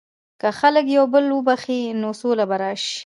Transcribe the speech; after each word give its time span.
که 0.41 0.49
خلک 0.59 0.85
یو 0.97 1.05
بل 1.13 1.25
وبخښي، 1.37 1.81
نو 2.01 2.09
سوله 2.21 2.45
به 2.49 2.55
راشي. 2.61 2.93